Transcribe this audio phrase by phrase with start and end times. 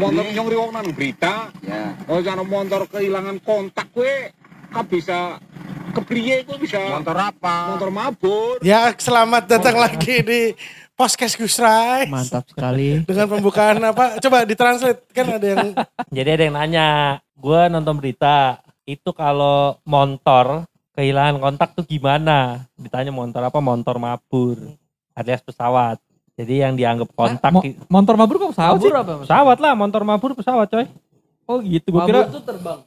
[0.00, 1.92] motor yang riwok nang berita Ya.
[2.08, 4.32] oh cara motor kehilangan kontak gue
[4.72, 5.36] kan bisa
[5.92, 7.76] kepriye gue bisa Motor apa?
[7.76, 10.40] motor mabur Ya, selamat datang lagi di
[10.94, 12.04] Podcast Gus Rai.
[12.12, 13.00] Mantap sekali.
[13.08, 14.20] Dengan pembukaan apa?
[14.20, 15.08] Coba ditranslate.
[15.16, 15.72] Kan ada yang
[16.20, 16.88] Jadi ada yang nanya,
[17.32, 22.68] gue nonton berita, itu kalau motor kehilangan kontak tuh gimana?
[22.76, 23.64] Ditanya motor apa?
[23.64, 24.60] Motor mabur,
[25.16, 25.96] alias pesawat.
[26.40, 27.60] Jadi yang dianggap kontak, Mo-
[27.92, 28.88] motor mabur kok pesawat sih?
[28.88, 29.12] apa?
[29.20, 30.88] pesawat lah, motor mabur pesawat coy.
[31.44, 32.80] Oh gitu, gue kira tuh terbang.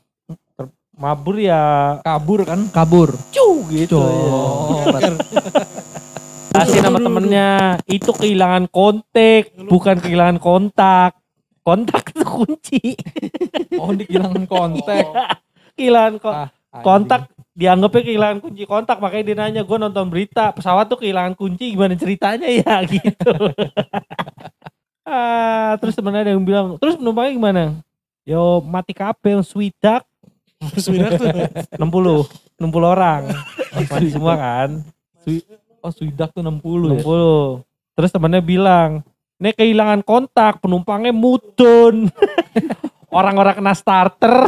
[0.93, 1.61] Mabur ya
[2.01, 2.65] kabur kan.
[2.73, 3.13] Kabur.
[3.29, 4.01] cu gitu.
[4.01, 4.81] Oh,
[6.53, 7.49] Kasih nama temennya,
[7.85, 11.13] itu kehilangan kontak, bukan kehilangan kontak.
[11.61, 12.81] Kontak itu kunci.
[13.81, 15.05] oh di kehilangan kontak.
[15.73, 16.49] kehilangan ko- Ah,
[16.81, 21.73] kontak dianggapnya kehilangan kunci kontak makanya dia nanya gue nonton berita pesawat tuh kehilangan kunci
[21.73, 22.49] gimana ceritanya?
[22.61, 23.33] Ya gitu.
[25.05, 27.63] Ah terus temennya ada yang bilang terus penumpangnya gimana?
[28.25, 30.01] Yo mati kabel swidak
[30.79, 31.19] sebenarnya
[31.77, 32.25] tuh?
[32.57, 33.21] 60 60 orang.
[33.75, 34.69] Mati semua kan?
[35.83, 37.03] Oh Swidak tuh 60 60 ya.
[37.93, 39.03] terus temennya bilang
[39.35, 42.07] ini kehilangan kontak penumpangnya mutun
[43.11, 44.47] orang-orang kena starter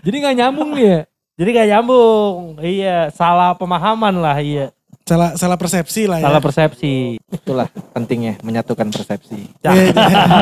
[0.00, 1.00] Jadi gak nyambung nih ya.
[1.40, 4.68] jadi gak nyambung iya salah pemahaman lah iya
[5.08, 6.28] salah salah persepsi lah ya.
[6.28, 9.46] salah persepsi Itulah pentingnya menyatukan persepsi.
[9.62, 9.90] Iya,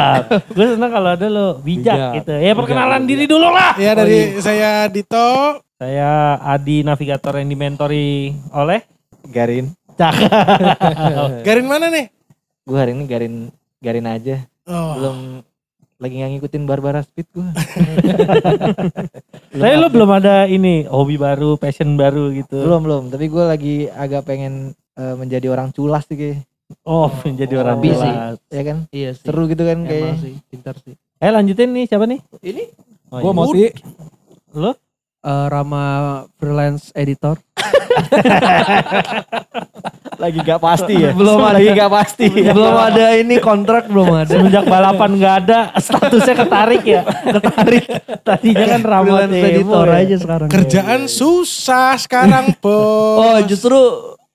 [0.56, 2.12] gue seneng kalau ada lo bijak, Bijak.
[2.20, 2.34] gitu.
[2.36, 3.72] Ya perkenalan Bijak, diri dulu lah.
[3.76, 5.60] Ya dari saya Dito.
[5.78, 8.82] Saya Adi navigator yang dimentori oleh
[9.28, 9.68] Garin.
[11.46, 12.08] Garin mana nih?
[12.64, 13.34] Gue hari ini garin
[13.80, 14.36] garin aja.
[14.68, 14.92] Oh.
[14.96, 15.16] Belum
[15.98, 17.46] lagi nggak ngikutin Barbara Speed gue.
[19.50, 22.56] Tapi lo belum ada ini hobi baru, passion baru gitu.
[22.56, 23.02] belum belum.
[23.10, 26.36] Tapi gue lagi agak pengen eh, menjadi orang culas sih kayak.
[26.84, 28.12] Oh, menjadi orang Hobi sih.
[28.48, 28.76] Ya kan?
[28.90, 29.24] Iya sih.
[29.24, 30.14] Seru gitu kan Emang kayaknya.
[30.20, 30.94] sih, pintar sih.
[31.16, 32.20] Eh lanjutin nih siapa nih?
[32.40, 32.62] Ini
[33.08, 33.34] Oh, Gue iya.
[33.34, 33.72] mau sih.
[34.52, 34.70] Lo?
[35.18, 35.84] eh, Rama
[36.36, 37.40] freelance editor.
[40.18, 41.10] Lagi gak pasti ya.
[41.14, 41.56] Belum ada.
[41.62, 42.26] Lagi gak pasti.
[42.28, 44.34] belum ada ini kontrak belum ada.
[44.34, 47.02] Semenjak balapan nggak ada, statusnya ketarik ya.
[47.06, 47.84] Ketarik.
[48.26, 50.48] Tadinya kan freelance editor aja sekarang.
[50.50, 53.18] Kerjaan susah sekarang, Bos.
[53.22, 53.78] Oh justru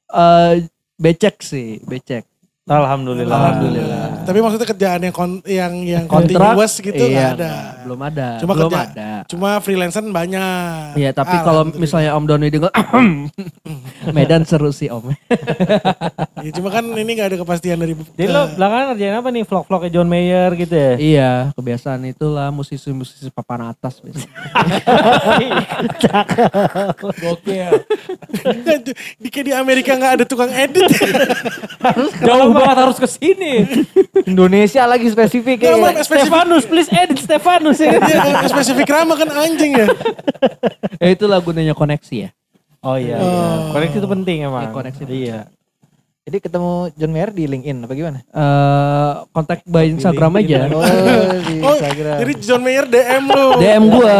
[0.07, 2.32] eh, becek sih, becek.
[2.63, 3.35] Alhamdulillah.
[3.35, 4.23] Alhamdulillah.
[4.23, 7.35] Tapi maksudnya kerjaan yang kon- yang yang Kontrak continuous gitu iya, ada.
[7.35, 8.27] nggak, belum ada.
[8.39, 9.11] Cuma belum kerja ada.
[9.27, 10.95] cuma freelancer banyak.
[10.95, 12.71] Iya, tapi kalau misalnya Om Doni dengar
[14.15, 15.11] Medan seru sih Om.
[16.33, 19.43] Ya, cuma kan ini nggak ada kepastian dari Jadi lo belakangan kerjain apa nih?
[19.45, 20.93] Vlog-vlognya John Mayer gitu ya?
[20.97, 24.33] iya, kebiasaan itulah musisi-musisi papan atas biasanya.
[27.21, 27.69] Gokil.
[29.21, 30.89] di di Amerika nggak ada tukang edit.
[32.25, 33.69] Jauh banget harus ke sini.
[34.25, 35.77] Indonesia lagi spesifik ya.
[36.01, 37.93] Spesifik, Stefanus, please edit Stefanus ya.
[38.01, 39.85] iya, kan, spesifik Rama kan anjing ya.
[40.97, 42.29] ya itulah gunanya koneksi ya.
[42.83, 43.23] Oh iya, Oh.
[43.23, 43.45] iya.
[43.71, 44.65] koneksi itu penting emang.
[44.65, 45.39] Iya, koneksi Iya.
[46.23, 48.19] Jadi ketemu John Mayer di LinkedIn apa gimana?
[48.23, 50.71] Eh kontak by Instagram aja.
[50.71, 50.79] Oh,
[51.43, 52.15] di Oh, Instagram.
[52.17, 53.47] jadi John Mayer DM lu.
[53.59, 54.19] DM gua.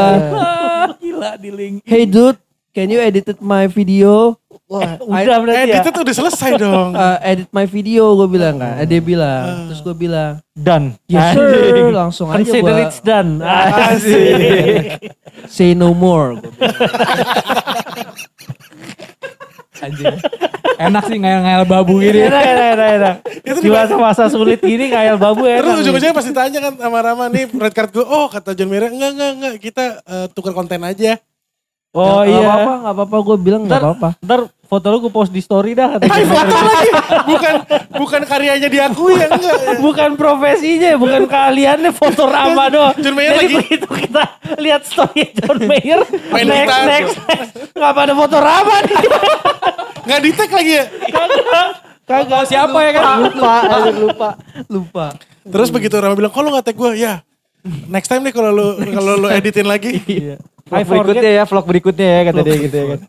[0.99, 1.75] Gila di link.
[1.81, 2.35] Hey dude,
[2.69, 4.35] can you edit my video?
[4.63, 5.83] Wah, Udah berarti Edit ya.
[5.85, 6.91] itu udah selesai dong.
[6.99, 8.73] Eh, edit my video gue bilang kan.
[8.75, 9.69] Eh, dia bilang.
[9.69, 10.99] Terus gue bilang, Done.
[11.05, 11.87] yes sir.
[11.87, 13.39] Langsung aja Consider gua it's done.
[13.39, 15.07] Asik.
[15.47, 16.35] say no more.
[16.35, 16.75] Gua bilang.
[19.83, 20.15] Anjing.
[20.83, 22.19] Enak sih ngayal-ngayal babu gini.
[22.23, 23.15] enak, enak, enak, enak.
[23.41, 25.67] Itu Di masa-masa sulit gini kayak babu Terus enak.
[25.69, 25.81] nih.
[25.81, 28.03] ujung-ujungnya pasti tanya kan sama Rama nih red card gue.
[28.03, 31.17] Oh kata John Mayer enggak enggak enggak kita eh, tukar konten aja.
[31.93, 32.41] Oh Nggak iya.
[32.49, 33.15] apa-apa, nggak apa-apa.
[33.19, 34.09] Gue bilang nggak Ntar- apa-apa.
[34.19, 35.87] Ntar foto lu gue post di story dah.
[35.93, 36.89] kata Hai foto lagi.
[37.29, 37.53] Bukan
[37.93, 39.53] bukan karyanya diakui ya enggak.
[39.55, 39.77] ya.
[39.77, 42.97] Bukan profesinya, bukan keahliannya foto Rama doang.
[43.03, 44.23] John Mayer Jadi lagi- begitu kita
[44.57, 46.83] lihat story John Mayer, Main next, gitar.
[46.83, 47.51] next, next.
[47.71, 48.97] Nggak pada foto Rama nih.
[50.03, 50.85] Enggak di tag lagi ya.
[52.03, 53.05] Kagak siapa ya kan?
[53.23, 54.29] lupa, aduh, lupa.
[54.67, 55.05] Lupa.
[55.43, 57.21] Terus begitu Rama bilang, "Kok lu nggak tag gue?" Ya.
[57.87, 60.01] Next time nih kalau lu kalau lu editin lagi.
[60.73, 60.97] Vlog I forget.
[61.05, 62.99] berikutnya ya, vlog berikutnya ya kata dia gitu ya kan.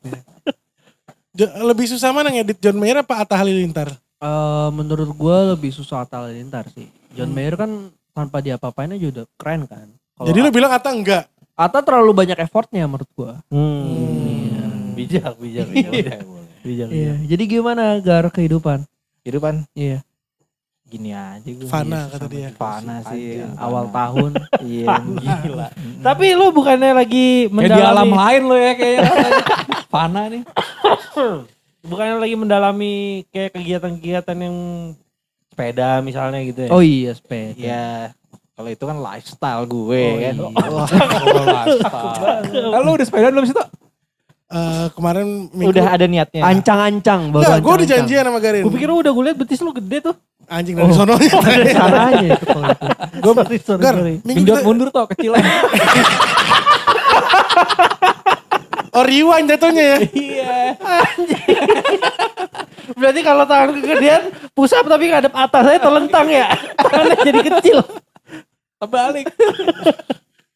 [1.65, 3.91] Lebih susah mana ngedit John Mayer apa Atta Halilintar?
[4.17, 6.87] Eh, menurut gue lebih susah Atta Halilintar sih.
[7.13, 7.71] John Mayer kan
[8.13, 9.91] tanpa dia apa-apain aja udah keren kan.
[10.15, 11.27] Kalau Jadi lu bilang Atta enggak.
[11.55, 13.33] Atta terlalu banyak effortnya menurut gue.
[13.49, 14.95] Hmm.
[14.95, 15.91] Bijak, bijak, bijak.
[16.65, 17.13] Bijak, Iya.
[17.13, 17.29] bijak.
[17.29, 18.89] Jadi gimana gar kehidupan?
[19.21, 20.01] Kehidupan Iya.
[20.95, 21.67] Gini aja gue.
[21.67, 22.49] Fana kata dia.
[22.55, 23.43] Fana sih.
[23.59, 24.31] Awal tahun.
[24.65, 24.87] Iya.
[25.45, 25.67] Gila.
[26.01, 29.11] Tapi lu bukannya lagi Kayak di alam mendalami, lain lo ya kayaknya.
[29.93, 30.43] Fana nih.
[31.91, 32.95] bukannya lagi mendalami
[33.29, 34.57] kayak kegiatan-kegiatan yang
[35.51, 36.71] sepeda misalnya gitu ya.
[36.71, 37.59] Oh iya sepeda.
[37.59, 37.87] Ya
[38.55, 40.35] kalau itu kan lifestyle gue Oh, kan.
[40.39, 40.47] iya.
[42.71, 43.67] Ah, lu udah sepeda belum sih tuh?
[44.45, 46.45] Eh, kemarin minggu, Udah ada niatnya.
[46.45, 48.63] Ancang-ancang baru gue udah janjian sama Garin.
[48.69, 50.15] Gue pikir udah gue liat betis lu gede tuh.
[50.45, 51.33] Anjing dari sononya.
[51.49, 52.85] Ada caranya itu kalau itu.
[53.25, 54.15] Gue, Sorry, sorry, Gar, sorry.
[54.21, 55.41] minggu kita, mundur tuh kecilan.
[58.95, 59.99] oh rewind jatuhnya ya.
[60.13, 60.57] Iya.
[62.95, 66.47] Berarti kalau tangan kegedean pusat tapi ngadep atas saya terlentang ya.
[66.77, 67.79] Tangannya jadi kecil.
[68.77, 69.27] Terbalik.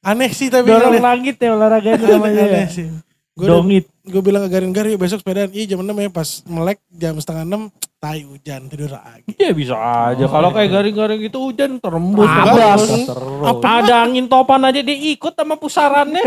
[0.04, 0.68] Aneh sih tapi.
[0.68, 2.68] Dorong langit ya olahraga itu namanya Aneh ya.
[2.68, 3.07] sih.
[3.38, 3.86] Gue Dongit.
[4.02, 5.54] gue bilang ke Garin, Gar yuk besok sepedaan.
[5.54, 7.70] Iya jam 6 ya pas melek jam setengah 6.
[7.98, 9.26] Tai hujan tidur lagi.
[9.38, 10.26] Ya bisa aja.
[10.30, 12.30] Kalau kayak garing-garing gitu hujan terembus.
[12.30, 12.86] Abas.
[12.86, 13.58] terus.
[13.58, 16.22] Ada angin topan aja dia ikut sama pusarannya.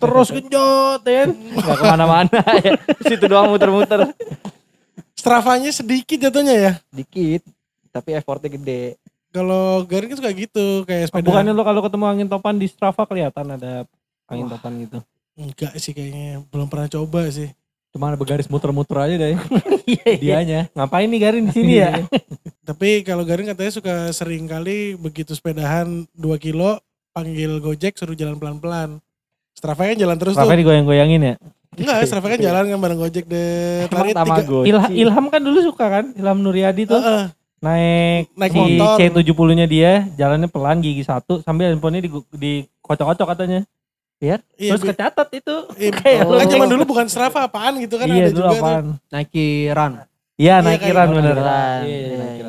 [0.00, 1.28] Terus genjot ya.
[1.28, 1.30] kan.
[1.36, 2.80] Gak ke mana-mana ya.
[3.04, 4.08] Situ doang muter-muter.
[5.12, 6.72] Stravanya sedikit jatuhnya ya.
[6.88, 7.44] Dikit.
[7.92, 8.96] Tapi effortnya gede.
[9.36, 11.28] Kalau Garin kan suka gitu kayak sepeda.
[11.28, 13.84] Bukannya lo kalau ketemu angin topan di Strava kelihatan ada
[14.32, 15.00] angin topan gitu.
[15.34, 17.48] Enggak sih kayaknya belum pernah coba sih.
[17.88, 19.36] Cuma ada garis muter-muter aja deh.
[19.82, 20.16] Iya, iya.
[20.16, 20.60] Dianya.
[20.72, 22.06] Ngapain nih Garin di sini ya?
[22.62, 26.78] Tapi kalau Garin katanya suka sering kali begitu sepedahan 2 kilo
[27.10, 29.02] panggil Gojek suruh jalan pelan-pelan.
[29.52, 30.62] Strava kan jalan terus Strava tuh.
[30.62, 31.34] digoyang-goyangin ya?
[31.74, 33.90] Enggak, Strava kan jalan kan bareng Gojek deh.
[33.90, 34.42] Lari tiga.
[34.62, 36.04] Ilha- Ilham kan dulu suka kan?
[36.14, 37.02] Ilham Nuryadi tuh.
[37.02, 37.24] Heeh.
[37.58, 38.96] naik, Naik si motor.
[38.98, 43.66] C70-nya dia, jalannya pelan gigi satu sambil handphonenya di, di kocok-kocok katanya.
[44.22, 44.38] Iya,
[44.70, 45.56] Terus bi- kecatat itu.
[45.74, 48.62] iya, kayak kan zaman dulu bukan Strava apaan gitu kan iya ada dulu juga tuh.
[48.62, 48.84] apaan?
[49.10, 49.92] Nike Run.
[50.32, 51.16] Iya Iya, kiran gitu.
[51.18, 51.34] bener.
[51.36, 52.46] Iya, iya, Iya, iya.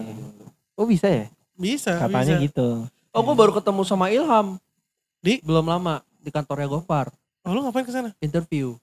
[0.73, 1.25] Oh bisa ya?
[1.53, 2.45] Bisa, Katanya bisa.
[2.45, 2.67] gitu.
[3.09, 4.57] Oh gue baru ketemu sama Ilham.
[5.17, 5.41] Di?
[5.41, 7.09] Belum lama di kantornya Gopar.
[7.41, 8.13] Oh, lu ngapain ke sana?
[8.19, 8.77] Interview.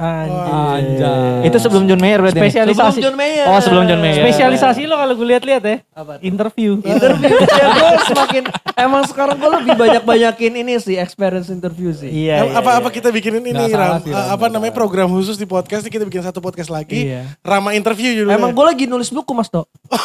[0.00, 0.80] Anjay.
[0.80, 1.44] Anjay.
[1.44, 2.40] Itu sebelum John Mayer berarti.
[2.40, 2.98] Spesialisasi.
[3.04, 3.44] John Mayer.
[3.44, 4.24] Oh sebelum John Mayer.
[4.24, 6.24] Spesialisasi lo kalau gue lihat-lihat ya, Apa tuh?
[6.24, 6.80] interview.
[6.88, 8.42] Interview ya gue semakin
[8.74, 12.08] emang sekarang gue lebih banyak banyakin ini sih experience interview sih.
[12.08, 12.48] Iya.
[12.48, 12.80] iya, apa iya.
[12.80, 14.00] apa kita bikinin ini Nggak salah Ram?
[14.00, 17.12] sih, Ram, apa namanya program khusus di podcast nih kita bikin satu podcast lagi.
[17.12, 17.36] Iya.
[17.44, 18.40] Rama interview judulnya.
[18.40, 19.68] Emang gue lagi nulis buku mas Dok.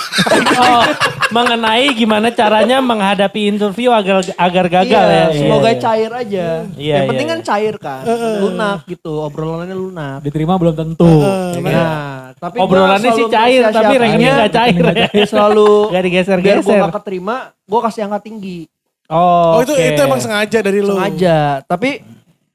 [0.56, 0.82] Oh,
[1.30, 5.28] mengenai gimana caranya menghadapi interview agar agar gagal Iya, ya.
[5.36, 5.82] Semoga Iya, iya.
[5.84, 6.46] cair aja.
[6.76, 7.46] Iya, Yang iya, penting kan iya.
[7.46, 8.02] cair kan.
[8.42, 9.14] Lunak gitu.
[9.20, 10.18] Obrolannya lunak.
[10.20, 11.06] Diterima belum tentu.
[11.06, 14.84] Heeh, nah, Nah, tapi Obrolannya sih cair, tapi mempersiapkannya rankingnya gak cair.
[15.24, 16.80] Selalu Gak biar gue digeser-geser.
[16.82, 18.60] gak keterima, gue kasih angka tinggi.
[19.06, 19.86] Oh, Oh, itu oke.
[19.86, 20.90] itu emang sengaja dari lu.
[20.92, 21.38] Sengaja.
[21.62, 22.02] Tapi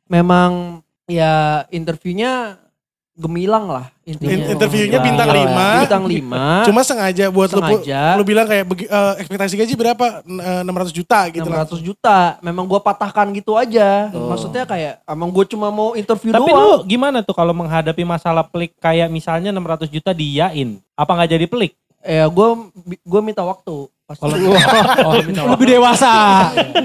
[0.06, 2.58] memang ya interviewnya
[3.20, 4.32] gemilang lah intinya.
[4.32, 5.84] In- interviewnya bintang 5.
[5.84, 6.66] Bintang 5.
[6.72, 8.16] Cuma sengaja buat lu Sengaja.
[8.16, 10.24] lu bilang kayak eh, ekspektasi gaji berapa?
[10.24, 11.68] N- eh, 600 juta gitu lah.
[11.68, 12.18] 600 juta.
[12.40, 14.08] Memang gue patahkan gitu aja.
[14.10, 16.80] Maksudnya kayak emang gue cuma mau interview Tapi doang.
[16.80, 20.80] lu gimana tuh kalau menghadapi masalah pelik kayak misalnya 600 juta diyain?
[20.96, 21.76] Apa nggak jadi pelik?
[22.00, 22.48] Ya gue
[23.04, 23.92] gue minta waktu.
[24.08, 24.34] Pas Kalau
[25.06, 25.14] oh,
[25.54, 26.10] lebih dewasa.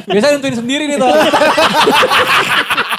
[0.06, 1.10] Biasa nentuin sendiri nih tuh.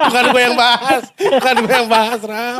[0.00, 1.02] Bukan gue yang bahas.
[1.12, 2.58] Bukan gue yang bahas, Ram.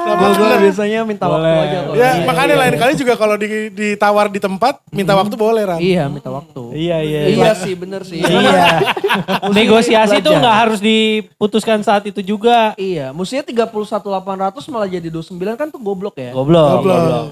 [0.00, 0.58] Kenapa gue bener?
[0.60, 1.62] biasanya minta waktu Boleh.
[1.62, 1.78] aja.
[1.80, 2.60] kalau- Ya, Iya, makanya iya.
[2.60, 5.78] lain kali juga kalau di, ditawar di tempat, minta waktu boleh, Ram.
[5.78, 6.62] Iya minta waktu.
[6.72, 7.20] Iya iya.
[7.30, 8.18] Iya sih bener sih.
[8.18, 8.82] Iya.
[9.56, 12.74] Negosiasi tuh nggak harus diputuskan saat itu juga.
[12.74, 16.32] Iya, mestinya 31.800 malah jadi 29 kan tuh goblok ya.
[16.32, 16.82] Goblok.
[16.82, 17.26] Goblok.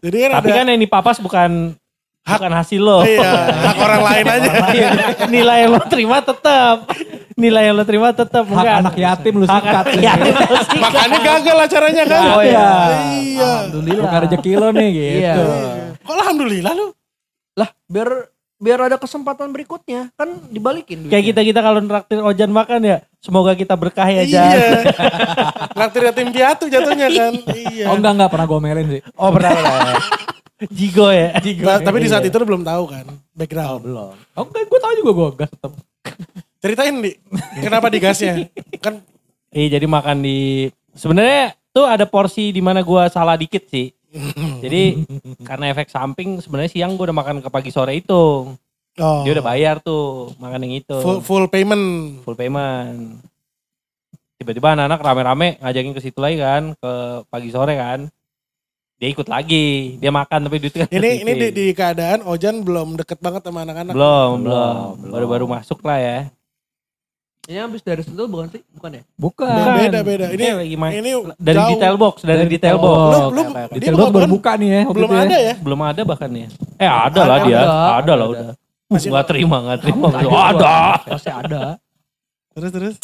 [0.00, 1.50] Jadi kan Tapi ada kan yang dipapas bukan
[2.32, 2.98] bukan hasil lo.
[3.02, 3.32] iya,
[3.66, 4.50] hak orang lain aja.
[4.70, 4.90] Iya,
[5.26, 6.76] Nilai yang lo terima tetap.
[7.34, 8.74] Nilai yang lo terima tetap Hak bukan.
[8.84, 9.84] anak yatim lu Hak sikat.
[9.86, 10.80] anak yatim lo sikat.
[10.84, 12.22] Makanya gagal acaranya kan.
[12.30, 12.68] Oh iya.
[13.16, 13.50] Iya.
[13.64, 14.04] Alhamdulillah.
[14.04, 15.16] Bukan rezeki lo nih gitu.
[15.18, 15.34] Iya.
[16.00, 16.86] Kok alhamdulillah lu?
[17.56, 18.08] Lah, biar
[18.60, 21.10] biar ada kesempatan berikutnya kan dibalikin duitnya.
[21.10, 24.52] Kayak kita kita kalau neraktir Ojan makan ya, semoga kita berkah ya Jan.
[24.52, 24.68] Iya.
[25.72, 27.32] Traktir yatim piatu jatuhnya kan.
[27.56, 27.88] Iya.
[27.88, 29.02] Oh enggak enggak pernah gue omelin sih.
[29.16, 29.94] Oh pernah pernah.
[30.68, 31.32] Jigo ya.
[31.64, 33.80] Ta- tapi di saat itu lu belum tahu kan background.
[33.80, 34.12] Belum.
[34.36, 35.72] Oh enggak gue tau juga gue gas tetap.
[36.60, 37.16] Ceritain di
[37.58, 38.44] kenapa digasnya?
[38.78, 39.00] Kan
[39.50, 43.90] Iya jadi makan di sebenarnya tuh ada porsi di mana gua salah dikit sih.
[44.62, 45.02] Jadi
[45.42, 48.54] karena efek samping sebenarnya siang gua udah makan ke pagi sore itu.
[49.00, 50.96] oh, Dia udah bayar tuh makan yang itu.
[51.02, 52.20] full, full payment.
[52.22, 53.18] Full payment.
[54.38, 56.90] Tiba-tiba anak-anak rame-rame ngajakin ke situ lagi kan, ke
[57.26, 58.06] pagi sore kan.
[59.00, 63.00] Dia ikut lagi, dia makan tapi duitnya kan Ini ini di, di keadaan Ojan belum
[63.00, 63.96] deket banget sama anak-anak.
[63.96, 66.18] belum, belum, baru-baru masuk lah ya.
[67.48, 68.60] Ini habis dari sentul bukan sih?
[68.76, 69.02] Bukan ya?
[69.16, 69.48] Bukan.
[69.80, 70.26] Beda beda.
[70.30, 71.70] Ini Ini lagi main ini dari jauh.
[71.72, 73.00] detail box, dari, Dari detail box.
[73.00, 74.82] Belum Oh, belum Detail belum box baru buka nih ya.
[74.92, 75.20] belum ya.
[75.24, 75.54] ada ya.
[75.64, 76.48] Belum ada bahkan ya.
[76.76, 77.72] Eh ada lah dia, ada.
[78.04, 78.44] ada lah udah.
[78.92, 80.06] Masih Nggak terima, nggak terima.
[80.12, 80.28] Ada.
[80.52, 80.76] Ada.
[81.08, 81.62] Pasti ada.
[82.52, 82.94] terus terus.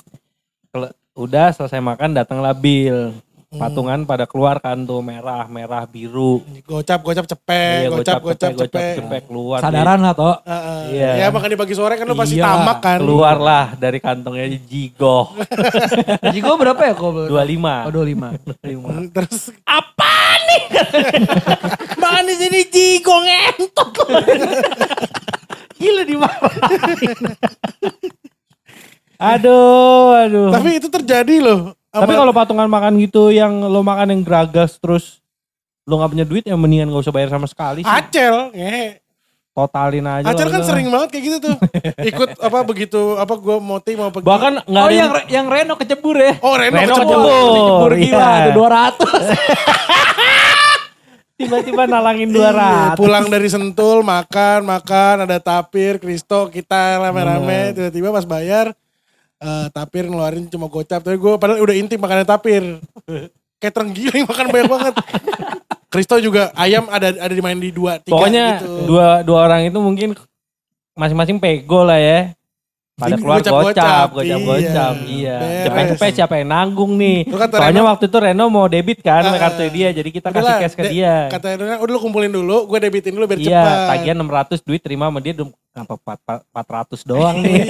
[0.68, 3.16] Kalau udah selesai makan datanglah Bill.
[3.46, 6.42] Patungan pada keluar kan tuh merah, merah, biru.
[6.66, 8.94] Gocap, gocap, cepek, Iya, gocap, gocap, cepek, cepek.
[8.98, 9.62] cepek keluar.
[9.62, 10.34] Sadaran lah toh.
[10.42, 10.80] Heeh.
[10.90, 11.10] Iya.
[11.22, 12.42] Ya makanya pagi sore kan lu pasti Iya.
[12.42, 12.98] tamak kan.
[12.98, 15.30] Keluarlah dari kantongnya jigo
[16.26, 17.30] Jigo berapa ya kok?
[17.30, 17.86] 25.
[17.86, 18.34] Oh 25.
[18.66, 18.82] 25.
[18.82, 19.38] Hmm, Terus
[21.96, 23.94] Makan di sini jigo ngentot.
[25.78, 27.18] Gila dimarahin.
[29.16, 30.50] aduh, aduh.
[30.50, 31.60] tapi itu terjadi loh.
[31.96, 35.20] Tapi kalau patungan makan gitu yang lo makan yang geragas terus
[35.84, 37.88] lo nggak punya duit ya mendingan gak usah bayar sama sekali sih.
[37.88, 39.00] Acel, ngehe.
[39.50, 40.26] Totalin aja.
[40.28, 41.56] Acel kan sering banget kayak gitu tuh.
[42.12, 44.26] Ikut apa begitu apa gua mau ti mau pergi.
[44.26, 46.32] Bahkan nggak Oh ada yang yang Re- yang Reno kecebur ya.
[46.42, 47.08] oh Reno, Reno kecebur.
[47.08, 47.56] kecebur.
[47.56, 48.36] Kecebur gila iya.
[48.36, 49.00] ada 200.
[51.36, 52.96] tiba-tiba nalangin Iya, 200.
[52.96, 58.72] pulang dari Sentul makan makan ada tapir Kristo kita rame-rame tiba-tiba pas bayar
[59.38, 62.62] eh, tapir ngeluarin cuma gocap tapi gue padahal udah intim makannya tapir
[63.56, 64.94] kayak terenggiling makan banyak banget
[65.86, 68.84] Kristo juga ayam ada ada dimain di dua tiga Pokoknya gitu.
[68.86, 70.12] dua dua orang itu mungkin
[70.92, 72.32] masing-masing pego lah ya.
[72.96, 75.06] Pada keluar gocap-gocap, gocap, gocap, gocap, iya.
[75.06, 75.36] iya.
[75.36, 75.64] Beres.
[75.68, 77.28] Cepet-cepet siapa yang nanggung nih.
[77.28, 80.28] Lu kata Soalnya Reno- waktu itu Reno mau debit kan Ah, kartu dia, jadi kita
[80.32, 81.28] kasih cash ke dia.
[81.28, 84.80] kata Reno udah lu kumpulin dulu gue debitin dulu biar Iya, cepat tagihan 600 duit
[84.80, 85.36] terima sama dia
[85.78, 87.60] empat- 400 doang nih.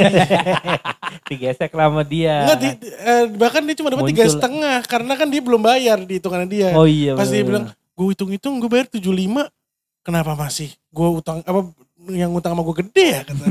[1.28, 2.44] Digesek lah sama dia.
[2.44, 6.18] Enggak, di- eh, bahkan dia cuma dapat tiga setengah karena kan dia belum bayar di
[6.18, 6.68] hitungannya dia.
[6.72, 7.14] Oh iya.
[7.14, 9.50] Pas dia bilang, gue hitung-hitung gue bayar 75,
[10.00, 11.60] kenapa masih gue utang apa
[12.06, 13.46] yang utang sama gue gede ya kata.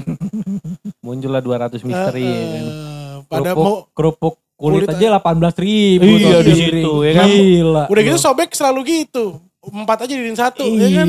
[1.06, 2.66] muncullah 200 misteri Eh, ya kan.
[3.26, 6.06] pada kerupuk, mau kerupuk kulit, kulit aja 18 ribu.
[6.08, 7.28] Iya, di situ, ya kan?
[7.28, 7.84] Gila.
[7.86, 9.38] udah gitu sobek selalu gitu.
[9.62, 11.08] Empat aja jadiin satu ya kan.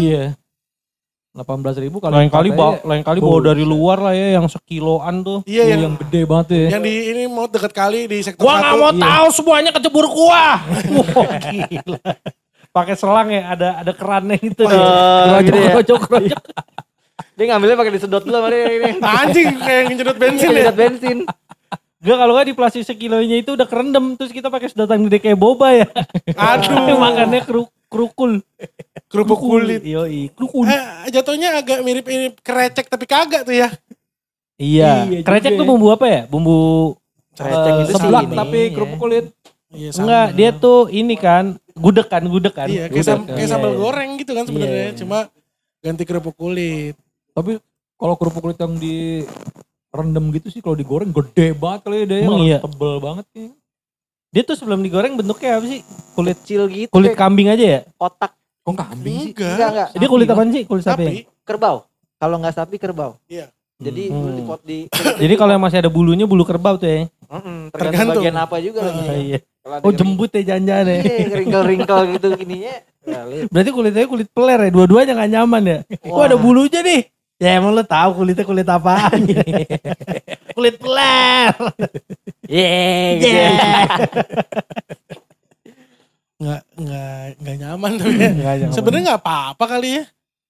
[1.37, 1.45] Iya.
[1.45, 2.49] 18 ribu kalau Lain kali
[2.81, 5.39] lain kali bawa dari luar lah ya yang sekiloan tuh.
[5.45, 6.69] Iya Iya, yang, yang gede banget tuh ya.
[6.73, 9.03] yang di ini mau deket kali di sektor Gua nggak mau Iya.
[9.05, 10.45] tahu semuanya kecebur gua.
[10.97, 12.01] Wah, gila.
[12.73, 14.65] Pakai selang ya, ada ada kerannya gitu.
[14.65, 16.37] Oh, gitu ya.
[17.37, 18.91] Dia ngambilnya pakai disedot dulu sama dia ini.
[19.21, 20.73] Anjing kayak nyedot bensin ya.
[20.73, 21.19] Disedot bensin.
[22.01, 25.37] Gak kalau nggak di plastik sekilonya itu udah kerendam terus kita pakai sedotan gede kayak
[25.37, 25.87] boba ya.
[26.33, 26.97] Aduh.
[26.97, 28.41] Makannya kru, krukul.
[29.17, 29.81] Kerupuk kulit.
[29.81, 30.69] Yoi, krukul.
[30.69, 33.69] Eh, jatuhnya agak mirip-mirip kerecek tapi kagak tuh ya.
[34.57, 35.05] Iya.
[35.05, 35.71] Iya Kerecek juga tuh ya.
[35.71, 36.21] bumbu apa ya?
[36.27, 36.59] Bumbu
[37.33, 38.73] Kerecek eh, itu Seblak ini, tapi ya.
[38.73, 39.27] kerupuk kulit.
[39.67, 41.45] Iya, Enggak, dia tuh ini kan
[41.75, 42.69] gudeg kan, gudeg kan.
[42.69, 43.79] Iya, kayak, sam- kayak Iya, sambal iya.
[43.79, 44.87] goreng gitu kan sebenarnya.
[44.89, 44.97] Iya.
[44.97, 45.19] Cuma
[45.81, 46.95] ganti kerupuk kulit.
[47.33, 47.61] Tapi
[47.95, 49.25] kalau kerupuk kulit yang di
[49.91, 52.19] rendem gitu sih kalau digoreng gede banget kali ya dia.
[52.23, 52.59] Emang Orang iya?
[52.61, 53.49] Tebel banget nih.
[54.27, 55.81] Dia tuh sebelum digoreng bentuknya apa sih?
[56.13, 56.91] Kulit Kecil gitu.
[56.91, 57.81] kulit kayak kambing aja ya?
[57.97, 58.33] kotak.
[58.67, 59.31] Kok kambing sih?
[59.31, 59.55] Enggak.
[59.55, 59.89] Enggak, enggak.
[59.95, 60.63] Dia kulit apaan sih?
[60.67, 61.05] Kulit sapi.
[61.07, 61.87] Tapi Kerbau.
[62.17, 63.15] Kalau nggak sapi kerbau.
[63.31, 63.47] Iya.
[63.77, 64.33] Jadi Hmm.
[64.33, 64.79] di pot di
[65.21, 66.99] Jadi kalau yang masih ada bulunya bulu kerbau tuh ya.
[67.29, 67.71] Mm-mm, Tergantung.
[67.71, 69.01] tergantung bagian apa juga lagi.
[69.05, 69.39] Ah, iya.
[69.85, 70.97] Oh jembut ya jangan-jangan ya.
[70.97, 72.75] Iya, ringkel-ringkel gitu gininya.
[73.05, 73.21] Ya.
[73.53, 75.79] Berarti kulitnya kulit peler ya, dua-duanya gak nyaman ya.
[76.09, 77.03] Wah ada bulunya nih.
[77.37, 79.21] Ya emang lo tahu kulitnya kulit apaan.
[80.57, 81.53] kulit peler.
[82.49, 83.29] Yeay, ya.
[83.29, 83.55] Yeah.
[87.47, 88.31] Nggak nyaman tapi ya.
[88.71, 90.05] Sebenarnya nggak apa-apa kali ya.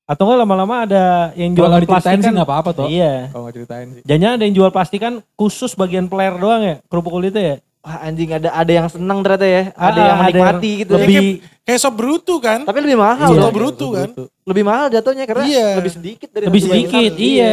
[0.06, 2.34] Atau enggak lama-lama ada yang Kalau jual nggak plastik diceritain sih kan.
[2.34, 2.86] nggak apa-apa toh.
[2.86, 3.14] Iya.
[3.28, 4.02] Kalau nggak ceritain sih.
[4.02, 7.56] Jangan ada yang jual plastik kan khusus bagian peler doang ya, kerupuk kulitnya ya.
[7.80, 9.62] Wah anjing ada ada yang senang ternyata ya.
[9.72, 10.92] Ada Ah, yang menikmati gitu.
[10.94, 11.26] Lebih
[11.62, 12.62] Kayak sop brutu kan.
[12.62, 13.50] Tapi lebih mahal Soto loh.
[13.50, 14.08] brutu kan.
[14.42, 15.68] Lebih mahal jatuhnya karena Iya.
[15.76, 17.18] lebih sedikit dari lebih sedikit, satu.
[17.20, 17.52] iya.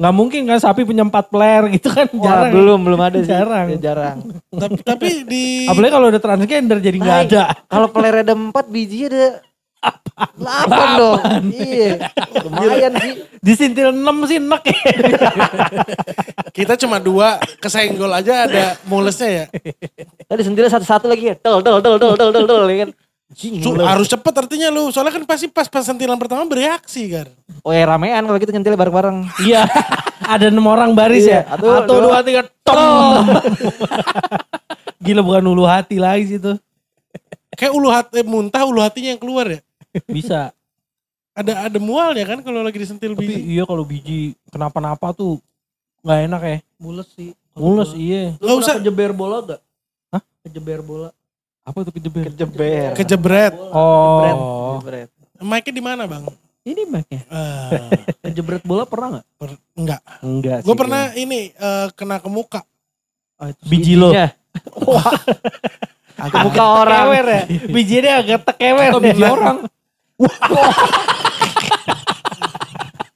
[0.00, 2.52] Nggak mungkin kan sapi punya empat peler gitu kan Wah, jarang.
[2.56, 3.28] belum belum ada sih.
[3.28, 3.66] Jarang.
[3.68, 4.16] Ya, jarang.
[4.48, 7.42] tapi, tapi di Apalagi kalau udah transgender jadi nggak ada.
[7.68, 9.44] Kalau peler ada 4 biji ada
[10.40, 11.20] 8 dong.
[11.52, 12.08] Iya.
[12.48, 13.12] Lumayan sih.
[13.44, 14.80] Disintil 6 sih enak ya.
[16.56, 19.44] kita cuma dua kesenggol aja ada mulesnya ya.
[20.24, 21.36] Tadi sendiri satu-satu lagi ya.
[21.36, 22.90] Tel tel tel tel tel ya kan.
[23.30, 24.90] Su- harus cepet artinya lu.
[24.90, 27.30] Soalnya kan pasti pas pas sentilan pertama bereaksi kan.
[27.62, 29.26] Oh ya ramean kalau gitu nyentil bareng-bareng.
[29.46, 29.64] Iya.
[30.20, 31.56] Ada enam orang baris Iya, ya.
[31.56, 33.24] satu, Satu, dua, dua, tiga, tom.
[35.04, 36.54] Gila bukan ulu hati lagi sih itu.
[37.56, 39.60] Kayak ulu hati muntah ulu hatinya yang keluar ya.
[40.06, 40.52] Bisa.
[41.34, 43.56] Ada ada mual ya kan kalau lagi disentil Tapi biji.
[43.56, 45.40] iya kalau biji kenapa-napa tuh
[46.02, 46.56] nggak enak ya.
[46.76, 47.30] Mules sih.
[47.56, 48.34] Mulus iya.
[48.38, 49.60] Gak usah kejeber bola gak?
[50.10, 50.22] Hah?
[50.46, 51.10] Kejeber bola.
[51.70, 52.26] Apa tuh kejeber?
[52.34, 52.90] Kejeber.
[52.98, 53.54] kejebret.
[53.70, 54.82] Oh.
[54.82, 55.08] Kejebret.
[55.38, 56.26] Mic-nya di mana bang?
[56.60, 57.22] Ini mic-nya.
[57.24, 59.26] Eh, Kejebret bola pernah gak?
[59.38, 60.00] per- enggak.
[60.20, 60.66] Enggak sih.
[60.66, 62.60] Gue pernah ini eh, kena ke muka.
[63.40, 64.10] Oh, itu Biji lo.
[64.12, 64.28] bijinya.
[66.20, 67.04] Ke muka orang.
[67.08, 67.42] Kewer ya.
[67.70, 68.90] Bijinya agak tekewer.
[68.92, 69.56] Atau biji orang.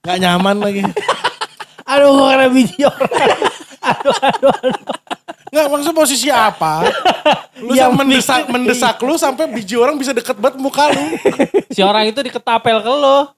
[0.01, 0.81] Gak nyaman lagi.
[1.85, 3.13] Aduh gue kena biji orang.
[5.55, 6.83] Enggak maksud posisi apa?
[7.63, 11.15] Lu Yang mendesak mendesak lu sampai biji orang bisa deket banget muka lu.
[11.71, 13.31] Si orang itu diketapel ke lo.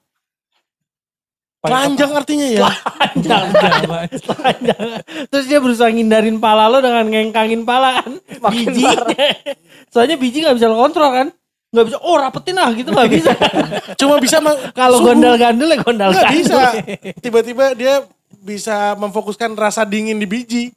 [1.61, 2.69] Telanjang artinya ya.
[3.21, 4.87] Telanjang.
[5.29, 8.11] Terus dia berusaha ngindarin pala lo dengan ngengkangin pala kan.
[8.49, 8.97] Bijinya.
[9.93, 11.27] Soalnya biji gak bisa lo kontrol kan.
[11.67, 13.29] Gak bisa, oh rapetin ah gitu gak bisa.
[13.99, 14.39] Cuma bisa
[14.71, 15.13] Kalau suhu.
[15.13, 16.61] gondal gandul ya gondal Nggak bisa.
[17.21, 18.05] Tiba-tiba dia
[18.41, 20.76] bisa memfokuskan rasa dingin di biji.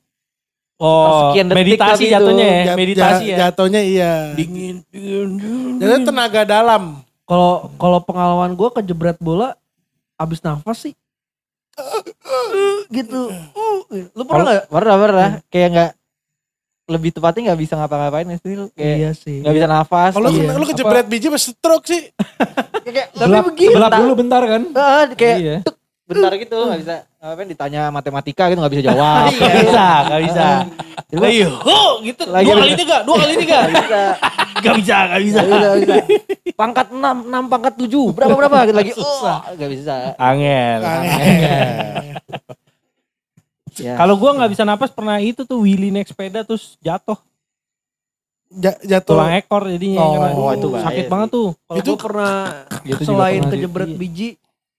[0.80, 2.62] Oh, Sekian detik meditasi jatuhnya ya.
[2.64, 3.36] Jat- meditasi ya.
[3.38, 4.12] Jatuhnya iya.
[4.32, 5.74] Dingin, dingin, dingin.
[5.76, 7.04] Jadi tenaga dalam.
[7.22, 9.52] Kalau kalau pengalaman gue kejebret bola
[10.16, 10.94] abis nafas sih.
[12.90, 13.28] gitu.
[14.10, 14.64] Lu pernah nggak?
[14.68, 15.28] Pernah pernah.
[15.46, 15.90] Kayak nggak
[16.90, 19.36] lebih tepatnya nggak bisa ngapa-ngapain sih lu kayak Iya sih.
[19.40, 20.10] nggak bisa nafas.
[20.10, 20.56] Kalau Iya.
[20.56, 22.02] lu kejebret biji pas stroke sih.
[22.80, 23.72] Kayak, tapi begini.
[23.76, 24.62] gelap dulu bentar kan.
[24.72, 25.56] Ah, kayak Iya.
[25.62, 25.76] tuk,
[26.10, 29.30] bentar gitu nggak bisa ngapain ditanya matematika gitu nggak bisa jawab.
[29.40, 30.46] Gak bisa, gak bisa.
[31.10, 32.22] Ayo, oh, gitu.
[32.30, 33.58] Lagi dua kali tiga, dua kali tiga.
[33.66, 34.02] Nggak bisa.
[34.60, 35.38] Gak bisa, gak bisa.
[35.40, 35.94] Nggak bisa, nggak bisa.
[36.54, 38.14] Pangkat 6, 6 pangkat 7.
[38.14, 38.92] Berapa berapa gitu lagi.
[38.98, 39.22] Oh,
[39.54, 39.94] nggak bisa.
[40.18, 40.80] Angel.
[43.80, 43.94] Ya.
[43.96, 47.16] Kalau gua nggak bisa napas pernah itu tuh Willy naik sepeda terus jatuh
[48.50, 49.14] Ja- jatuh.
[49.14, 51.48] tulang ekor jadinya Oh, oh, itu sakit banget tuh.
[51.64, 53.96] Kalau Itu- pernah Gitu selain kejebret Iya.
[53.96, 54.28] biji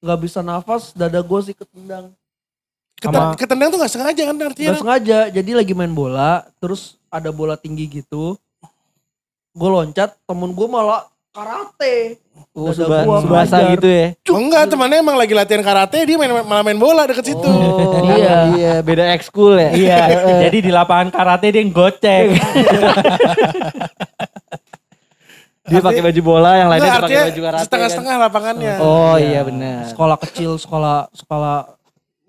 [0.02, 2.10] nggak bisa nafas, dada gue sih ketendang.
[2.96, 4.70] Keten- Sama- ketendang tuh gak sengaja kan artinya.
[4.72, 8.38] Gak sengaja, jadi lagi main bola, terus ada bola tinggi gitu.
[9.52, 12.22] Gue loncat, temen gue malah karate.
[12.52, 13.72] Oh, suba, gua subasa ngajar.
[13.74, 14.08] gitu ya.
[14.28, 17.48] Oh, enggak, temannya emang lagi latihan karate, dia main malah main bola deket situ.
[17.48, 18.38] Oh, Iya.
[18.54, 19.70] iya, beda ekskul ya.
[19.72, 19.98] Iya,
[20.46, 22.26] jadi di lapangan karate dia gocek.
[25.72, 27.64] Dia pakai baju bola, yang lainnya pakai baju karate.
[27.66, 28.74] setengah-setengah lapangannya.
[28.74, 28.84] Kan.
[28.84, 29.88] Oh iya benar.
[29.88, 31.58] Sekolah kecil, sekolah sekolah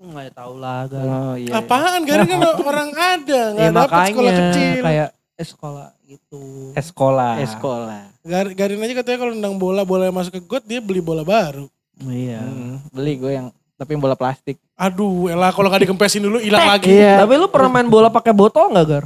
[0.01, 0.81] nggak tahu lah.
[0.87, 1.03] Gar.
[1.03, 1.53] Oh iya.
[1.55, 2.01] Apaan?
[2.03, 4.81] Garin kan orang ada, Ya nggak dapet makanya sekolah kecil.
[4.81, 6.43] kayak eh sekolah gitu.
[6.75, 7.33] Sekolah.
[7.45, 8.01] Sekolah.
[8.23, 11.23] Gar- Garin aja katanya kalau nendang bola, bola yang masuk ke got, dia beli bola
[11.23, 11.67] baru.
[12.01, 12.41] Iya.
[12.41, 14.63] Hmm, beli gue yang tapi yang bola plastik.
[14.75, 16.91] Aduh, elah kalau nggak dikempesin dulu hilang lagi.
[16.93, 17.19] Iya.
[17.19, 19.05] Tapi lu pernah main bola pakai botol nggak Gar?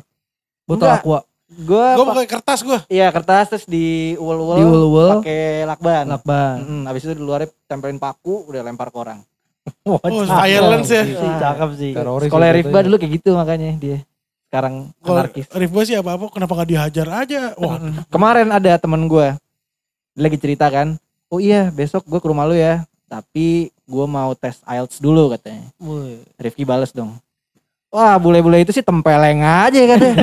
[0.64, 1.00] Botol Enggak.
[1.00, 1.20] aqua.
[1.48, 2.78] Gue Gue pakai kertas gue.
[2.88, 5.10] iya kertas terus di uwel-uwel Di uwel-uwel.
[5.20, 6.04] pakai lakban.
[6.08, 6.54] Lakban.
[6.58, 9.22] Mm, habis itu di luarnya tempelin paku udah lempar ke orang.
[9.86, 11.02] Wah, Oh, violence ya.
[11.02, 11.92] sih, Cakep sih.
[11.92, 12.26] Teroris.
[12.26, 12.84] Sekolah Rifba ya.
[12.84, 13.98] dulu kayak gitu makanya dia.
[14.46, 15.46] Sekarang anarkis.
[15.48, 17.40] Rifba sih apa-apa, kenapa nggak dihajar aja?
[17.56, 19.34] Wah, Kemarin ada temen gue
[20.14, 20.98] lagi cerita kan.
[21.26, 22.82] Oh iya besok gue ke rumah lu ya.
[23.06, 25.70] Tapi gue mau tes IELTS dulu katanya.
[25.76, 26.22] Woi.
[26.36, 27.14] Rifki bales dong.
[27.96, 30.16] Wah bule-bule itu sih tempeleng aja katanya.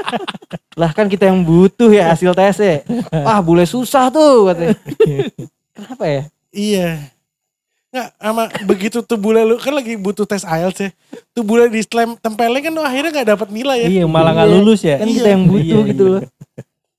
[0.80, 2.80] lah kan kita yang butuh ya hasil tesnya.
[3.12, 4.72] Wah bule susah tuh katanya.
[5.76, 6.22] Kenapa ya?
[6.48, 7.12] iya.
[7.92, 10.90] Nggak, sama begitu tuh bule lu, kan lagi butuh tes IELTS ya.
[11.30, 13.88] Tuh bule di slam tempeleng kan akhirnya nggak dapat nilai ya.
[14.00, 14.54] Iya, malah nggak Iya.
[14.56, 14.96] lulus ya.
[14.98, 15.14] Kan Iya.
[15.20, 16.12] kita yang butuh Iya, gitu iya.
[16.16, 16.22] loh.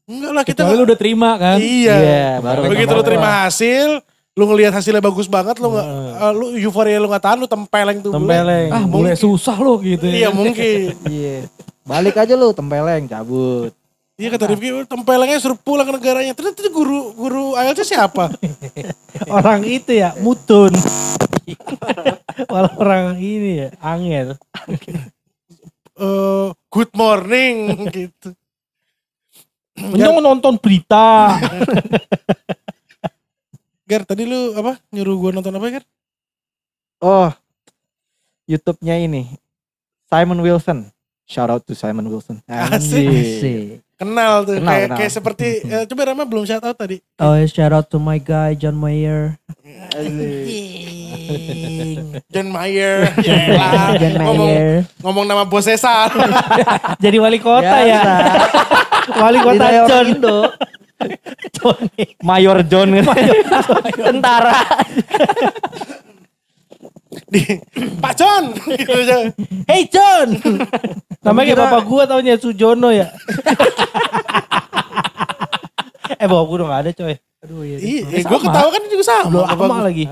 [0.06, 1.58] Enggak lah, kita Kecuali lu udah terima kan.
[1.58, 1.96] Iya.
[1.98, 3.90] Iya, baru Begitu lu terima hasil,
[4.36, 5.88] lu ngelihat hasilnya bagus banget, lu nggak,
[6.20, 8.20] eh, lu euforia lu nggak tahan, lu tempeleng tuh bule.
[8.20, 8.68] Tempeleng.
[8.68, 10.30] Ah boleh susah lo gitu Iya ya.
[10.36, 10.80] mungkin.
[11.08, 11.48] Iya.
[11.88, 13.72] Balik aja lu tempeleng cabut.
[14.16, 16.32] Iya kata Rifki, "Oh, tempelengnya suruh pulang ke negaranya.
[16.32, 18.32] Ternyata itu guru guru IELTS siapa?
[19.32, 20.72] Orang itu ya, mutun.
[22.52, 24.36] Orang ini ya, angel.
[25.96, 28.36] Eh, good morning gitu.
[29.76, 31.36] Untung nonton berita.
[33.86, 34.82] Gar, tadi lu apa?
[34.90, 35.86] Nyuruh gua nonton apa, Gar?
[36.98, 37.30] Oh,
[38.46, 39.38] YouTube-nya ini
[40.10, 40.90] Simon Wilson.
[41.26, 42.42] Shout out to Simon Wilson.
[42.46, 43.06] Asik.
[43.10, 43.66] Asik.
[43.96, 44.98] Kenal tuh, Kenal, kayak kenal.
[45.00, 47.00] kayak seperti eh, coba Rama belum shout out tadi.
[47.16, 49.40] Oh, shout out to my guy John Mayer.
[52.30, 53.08] John Mayer.
[54.02, 54.74] John ngomong, Mayer.
[55.00, 56.12] ngomong nama bos Cesar.
[57.04, 58.02] Jadi wali kota ya.
[59.16, 60.06] wali kota John.
[60.12, 60.52] Indo.
[62.24, 62.90] Mayor John.
[64.06, 64.54] Tentara.
[67.32, 67.42] Di,
[68.00, 68.44] Pak John.
[68.76, 69.16] gitu aja.
[69.68, 70.36] Hey John.
[71.24, 73.10] Namanya kayak bapak gua taunya Sujono ya.
[76.22, 77.16] eh bapak gua udah gak ada coy.
[77.46, 77.78] Aduh iya.
[77.80, 79.40] Iya, eh, gua ketawa kan juga sama.
[79.56, 79.88] Belum gua.
[79.88, 80.06] lagi.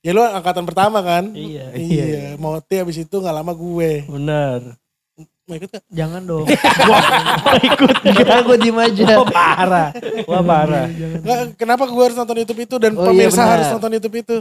[0.00, 1.28] Ya lu angkatan pertama kan?
[1.36, 2.04] Iya, Iya,
[2.40, 4.08] mau T abis itu gak lama gue.
[4.08, 4.80] Bener.
[5.50, 5.82] Mau ikut gak?
[5.90, 6.46] Jangan dong.
[7.68, 7.94] ikut.
[8.22, 9.18] Kita gue diem aja.
[9.18, 9.88] Wah parah.
[10.24, 10.86] Wah parah.
[10.86, 13.52] Nggak, kenapa gue harus nonton YouTube itu dan Oh, iya, pemirsa benar.
[13.58, 14.36] harus nonton YouTube itu?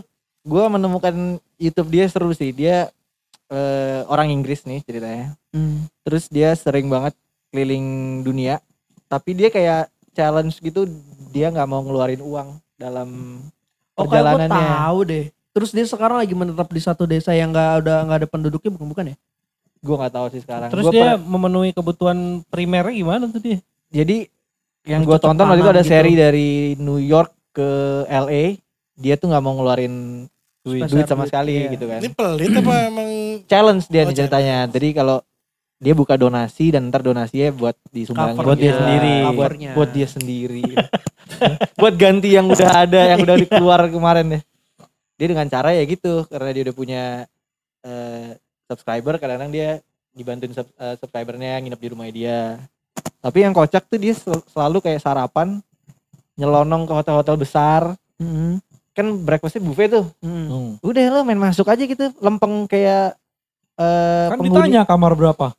[0.45, 1.15] Gue menemukan
[1.58, 2.54] YouTube dia seru sih.
[2.54, 2.93] Dia
[3.50, 5.34] eh, orang Inggris nih ceritanya.
[5.50, 5.89] Hmm.
[6.06, 7.17] Terus dia sering banget
[7.50, 7.86] keliling
[8.22, 8.62] dunia.
[9.10, 10.86] Tapi dia kayak challenge gitu.
[11.30, 13.41] Dia nggak mau ngeluarin uang dalam
[13.93, 14.48] Oh perjalanannya.
[14.54, 15.26] tahu deh.
[15.50, 18.88] Terus dia sekarang lagi menetap di satu desa yang nggak ada nggak ada penduduknya bukan
[18.88, 19.15] bukan ya?
[19.80, 20.70] Gue nggak tahu sih sekarang.
[20.70, 23.60] Terus Gua dia per- memenuhi kebutuhan primernya gimana tuh dia?
[23.89, 24.30] jadi
[24.86, 25.92] yang gue tonton waktu itu ada gitu.
[25.92, 27.70] seri dari New York ke
[28.06, 28.58] LA.
[29.00, 30.28] Dia tuh nggak mau ngeluarin
[30.60, 31.72] duit, duit sama duit, sekali iya.
[31.72, 32.00] gitu kan.
[32.04, 33.10] Ini pelit apa emang
[33.48, 34.58] Challenge dia Oh, nih ceritanya.
[34.68, 35.18] Jadi kalau
[35.80, 38.44] dia buka donasi dan ntar donasinya buat disumbangin.
[38.44, 39.15] Buat dia sendiri.
[39.72, 40.63] buat, dia sendiri.
[41.80, 44.42] buat ganti yang udah ada yang udah keluar kemarin ya.
[45.15, 47.04] Dia dengan cara ya gitu karena dia udah punya
[47.88, 48.36] eh,
[48.69, 49.69] subscriber kadang-kadang dia
[50.12, 52.62] dibantuin sub- eh, subscribernya nginep di rumah dia.
[53.19, 55.58] Tapi yang kocak tuh dia sel- selalu kayak sarapan
[56.34, 57.82] nyelonong ke hotel-hotel besar.
[58.15, 58.62] Mm-mm.
[58.93, 60.05] Kan breakfastnya buffet tuh.
[60.19, 60.77] Hmm.
[60.79, 63.15] Udah lo main masuk aja gitu lempeng kayak
[63.75, 64.55] eh Kan penghuni.
[64.69, 65.51] ditanya kamar berapa?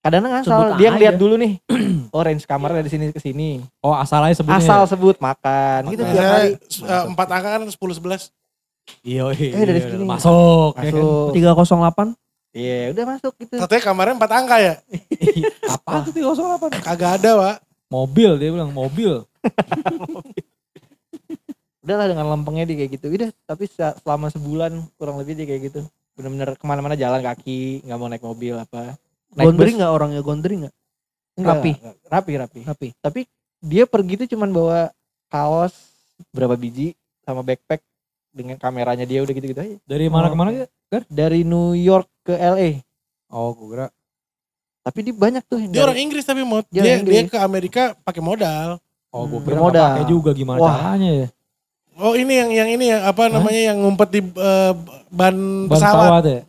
[0.00, 1.22] Kadang-kadang asal Sebut dia ngeliat aja.
[1.22, 1.52] dulu nih.
[2.14, 3.58] Oh range kamar dari sini ke sini.
[3.82, 4.62] Oh asal aja sebutnya.
[4.62, 6.50] Asal sebut makan gitu tiap Biasanya, hari.
[6.62, 8.30] eh, empat angka kan 10 11.
[9.02, 9.50] Iya, iya.
[9.50, 10.04] Eh, dari iya, sini.
[10.06, 10.78] Masuk.
[10.78, 10.94] ya kan?
[10.94, 12.14] Masuk.
[12.54, 13.54] 308 Iya, udah masuk gitu.
[13.58, 14.74] Katanya kamarnya empat angka ya?
[15.74, 16.78] Apa tuh 308?
[16.80, 17.56] Kagak ada, Pak.
[17.90, 19.26] Mobil dia bilang mobil.
[21.84, 23.06] Udah lah dengan lempengnya dia kayak gitu.
[23.12, 25.80] Udah, tapi se- selama sebulan kurang lebih dia kayak gitu.
[26.16, 28.96] Bener-bener ke mana-mana jalan kaki, nggak mau naik mobil apa.
[29.36, 30.74] Naik Gondring bus, nggak orangnya gondring nggak?
[31.34, 31.70] enggak, rapi?
[31.74, 31.96] enggak.
[32.06, 32.60] rapi, rapi.
[32.64, 32.88] Rapi.
[32.96, 33.20] Tapi
[33.60, 34.78] dia pergi tuh cuman bawa
[35.28, 35.74] kaos
[36.30, 37.82] berapa biji sama backpack
[38.30, 39.76] dengan kameranya dia udah gitu-gitu aja.
[39.84, 40.32] Dari mana Oh.
[40.32, 40.66] ke mana ya?
[41.04, 42.80] Dari New York ke LA.
[43.28, 43.86] Oh, gue kira.
[44.80, 46.64] Tapi dia banyak tuh yang Dia dari- orang Inggris tapi mod.
[46.68, 48.80] Dia Dia, dia ke Amerika pakai modal.
[49.08, 49.80] Oh, gue Hmm, kira bermodal.
[49.80, 50.74] nggak pakai juga gimana Wah.
[50.74, 51.28] caranya ya?
[51.94, 54.72] Oh ini yang yang ini ya apa namanya yang ngumpet di eh,
[55.08, 55.94] ban, Ban pesawat.
[56.10, 56.40] pesawat ya?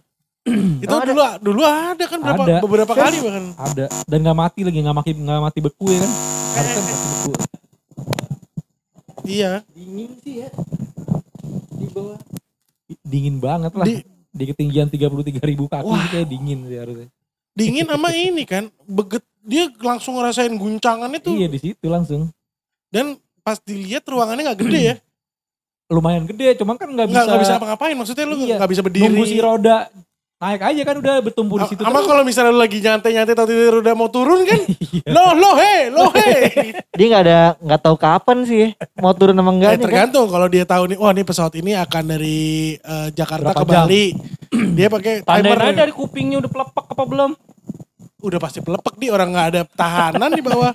[0.82, 1.06] Itu Oh, ada.
[1.06, 2.56] dulu dulu ada kan berapa Ada.
[2.60, 3.46] beberapa kali bahkan.
[3.56, 3.86] Ada.
[4.04, 6.12] Dan nggak mati lagi, nggak mati nggak mati beku ya kan?
[6.52, 7.32] Harusnya mati beku.
[9.24, 9.52] Iya.
[9.70, 10.50] dingin sih ya.
[11.72, 12.20] Di bawah.
[13.02, 13.86] Dingin banget lah.
[13.86, 16.12] Di- Di, ketinggian 33 ribu kaki Wah.
[16.12, 17.08] kayak dingin sih harusnya.
[17.56, 18.68] Dingin sama ini kan.
[18.84, 21.40] Beget dia langsung ngerasain guncangannya tuh.
[21.40, 22.28] Iya di situ langsung.
[22.92, 24.96] Dan pas dilihat ruangannya nggak gede ya.
[25.96, 27.24] Lumayan gede, cuman kan nggak bisa.
[27.24, 27.96] Nggak bisa apa-ngapain.
[27.96, 28.58] Maksudnya lu Iya.
[28.60, 29.06] nggak bisa berdiri.
[29.08, 29.88] nunggu si roda
[30.36, 31.82] naik aja kan udah bertumbuh di situ.
[31.82, 32.08] Sama terus.
[32.08, 34.60] kalau misalnya lu lagi nyantai-nyantai tau tiba udah mau turun kan.
[34.96, 35.12] Iya.
[35.12, 36.32] Loh, loh, he, loh, he.
[36.98, 39.86] Dia nggak ada nggak tahu kapan sih mau turun sama Eh, enggaknya kan.
[39.86, 42.40] tergantung kalau dia tahu nih, wah nih pesawat ini akan dari
[42.76, 43.84] eh, Jakarta Berapa ke jam?
[43.84, 44.06] Bali.
[44.78, 45.58] dia pakai timer.
[45.58, 47.32] aja dari kupingnya udah pelepek apa belum?
[48.18, 50.72] Udah pasti pelepek di orang nggak ada tahanan di bawah.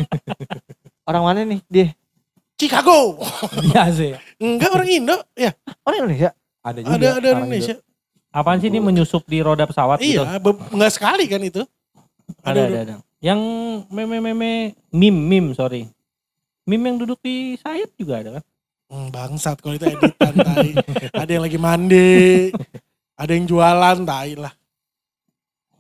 [1.09, 1.87] Orang mana nih dia?
[2.55, 3.19] Chicago.
[3.65, 4.13] Iya sih.
[4.37, 5.17] Enggak orang Indo.
[5.33, 6.31] Ya, Orang Indonesia.
[6.61, 6.93] Ada juga.
[6.93, 7.75] ada ada orang Indonesia.
[8.31, 10.23] Apaan sih ini menyusup di roda pesawat gitu?
[10.23, 11.63] Iya, be- nggak sekali kan itu.
[12.41, 12.95] Ada, ada, ada.
[13.19, 13.41] Yang
[13.89, 15.91] meme-meme, meme-meme, sorry.
[16.63, 18.45] Meme yang duduk di sayap juga ada kan?
[18.87, 20.71] Hmm, bangsat kalau itu editan tai.
[21.13, 22.55] Ada yang lagi mandi,
[23.15, 24.55] ada yang jualan tai lah.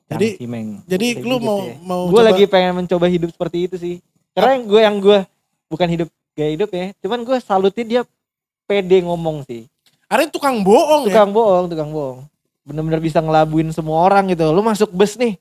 [0.08, 0.68] Jadi- Yang Cimeng.
[0.84, 1.74] Jadi lu gitu mau ya.
[1.80, 3.96] mau Gue coba- lagi pengen mencoba hidup seperti itu sih.
[4.30, 5.18] Karena yang gue yang gue
[5.66, 6.90] bukan hidup gaya hidup ya.
[6.98, 8.02] Cuman gue salutin dia
[8.64, 9.70] pede ngomong sih.
[10.06, 11.14] ada yang tukang bohong ya.
[11.14, 12.18] Tukang bohong, tukang bohong.
[12.62, 14.48] Bener-bener bisa ngelabuin semua orang gitu.
[14.48, 15.36] Lu masuk bus nih,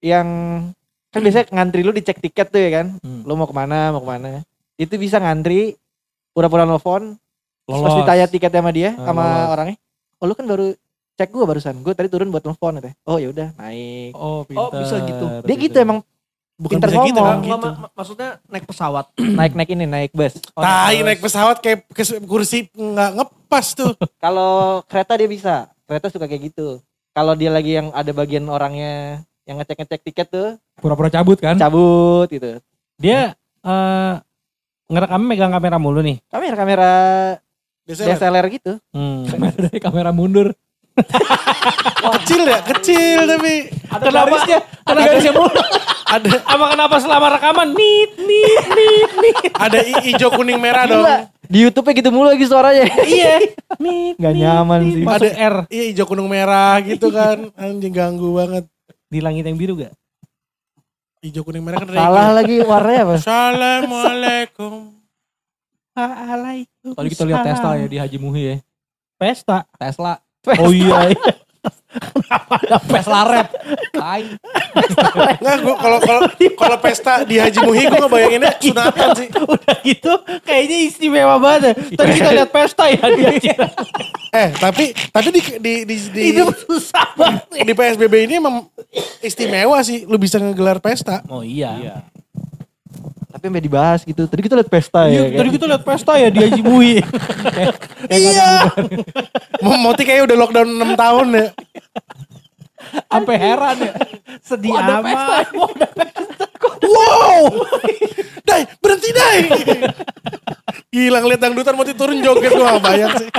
[0.00, 0.26] yang
[1.08, 2.86] kan biasanya ngantri lu dicek tiket tuh ya kan.
[2.98, 3.22] Hmm.
[3.22, 4.40] Lu mau ke mana, mau ke mana.
[4.74, 5.76] Itu bisa ngantri,
[6.30, 7.14] pura-pura nelfon,
[7.62, 8.00] terus pas Lolos.
[8.00, 9.50] ditanya tiket sama dia, Ah, sama lolos.
[9.50, 9.76] orangnya.
[10.16, 10.66] Oh lu kan baru
[11.12, 11.74] cek gua barusan.
[11.78, 12.96] Gue tadi turun buat nelfon katanya.
[13.04, 14.10] Oh ya udah naik.
[14.14, 15.24] Oh, Oh, bisa gitu.
[15.42, 16.00] Dia gitu emang
[16.54, 17.26] Bukan pinter gitu, ngomong.
[17.26, 17.38] kan?
[17.42, 17.56] Gitu.
[17.58, 19.06] ma- ma- maksudnya naik pesawat.
[19.38, 20.38] naik naik ini naik bus.
[20.52, 21.04] Oh, Tai terus.
[21.04, 21.78] naik pesawat kayak
[22.22, 23.92] kursi nggak ngepas tuh.
[24.24, 25.54] Kalau kereta dia bisa.
[25.92, 26.80] Kereta suka kayak gitu.
[27.12, 31.60] Kalau dia lagi yang ada bagian orangnya yang ngecek ngecek tiket tuh Pura-pura cabut kan?
[31.60, 32.64] cabut gitu.
[32.96, 34.14] Dia eh
[34.88, 36.16] ngerekam megang kamera mulu nih.
[36.32, 36.90] Kamera kamera
[37.84, 38.72] Biasanya DSLR gitu.
[38.96, 39.28] Hmm.
[39.28, 40.56] Kamera dari kamera mundur.
[42.20, 45.60] kecil ya, kecil tapi Ada garisnya, ada garisnya mulu.
[46.16, 49.36] ada Apa kenapa selama rekaman nit nit nit nit.
[49.52, 51.04] ada hijau kuning merah dong.
[51.52, 52.88] Di YouTube-nya gitu mulu lagi suaranya.
[53.04, 53.34] Iya.
[53.84, 54.16] Nit.
[54.16, 55.04] Nggak nit, nyaman sih.
[55.04, 57.52] Masuk Ada- R Iya hijau kuning merah gitu kan.
[57.60, 58.64] Anjing ganggu banget.
[59.12, 59.92] di langit yang biru gak?
[61.20, 63.14] Hijau kuning merah kan Salah lagi warnanya apa?
[63.20, 64.96] Assalamualaikum.
[65.92, 66.96] Waalaikumsalam.
[66.96, 68.56] Tadi kita lihat Tesla ya di Haji Muhi ya.
[69.20, 69.68] Pesta.
[69.76, 70.16] Tesla.
[70.56, 71.12] Oh iya.
[72.88, 73.48] Tesla rap.
[73.92, 74.22] Tai.
[75.38, 76.20] Enggak gua kalau kalau
[76.56, 79.28] kalau pesta di Haji Muhi gua ngebayanginnya sunatan sih.
[79.52, 81.76] Udah gitu kayaknya istimewa banget.
[81.76, 81.96] ya.
[82.00, 83.30] Tadi kita lihat pesta ya dia.
[84.32, 87.44] Eh, tapi tapi di di di di, Hidup susah banget.
[87.68, 88.64] di PSBB ini emang
[89.20, 91.20] istimewa sih lu bisa ngegelar pesta.
[91.28, 92.02] Oh iya.
[93.42, 94.22] Tapi sampai dibahas gitu.
[94.30, 95.26] Tadi kita lihat pesta ya.
[95.26, 97.02] Iya, tadi kita lihat pesta ya di Haji Mui.
[98.06, 98.70] Iya.
[99.66, 101.46] Mau Moti kayak udah lockdown 6 tahun ya.
[103.10, 103.92] Sampai heran ya.
[104.46, 105.50] Sedih amat.
[106.86, 107.66] Wow.
[108.46, 109.38] Dai, berhenti Dai.
[110.94, 113.30] Gila ngeliat dangdutan mau turun joget gue gak bayang sih.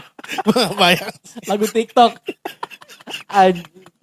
[0.44, 1.14] Gue gak bayang.
[1.48, 2.12] Lagu TikTok.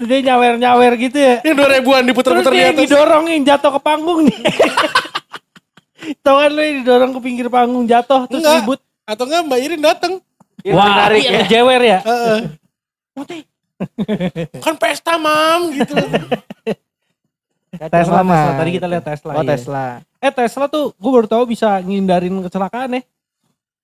[0.00, 1.44] Dia nyawer-nyawer gitu ya.
[1.44, 2.80] Yang dua ribuan Terus diputer-puter di dia atas.
[2.88, 4.40] didorongin jatuh ke panggung nih.
[6.20, 8.56] Tahu kan lu yang didorong ke pinggir panggung jatuh terus Enggak.
[8.62, 8.80] ribut.
[9.04, 10.12] Atau enggak Mbak Irin datang.
[10.60, 11.40] Iya, Wah, menarik ya.
[11.46, 11.98] jewer ya.
[12.00, 12.40] Heeh.
[14.64, 15.94] kan pesta mam gitu.
[17.70, 18.34] Tesla, mah.
[18.50, 18.58] Tesla.
[18.58, 19.30] Tadi kita lihat Tesla.
[19.32, 19.48] Oh iya.
[19.48, 19.84] Tesla.
[20.18, 23.02] Eh Tesla tuh gue baru tahu bisa ngindarin kecelakaan ya